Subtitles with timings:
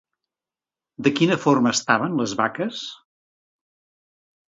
[1.07, 2.81] De quina forma estaven les vaques?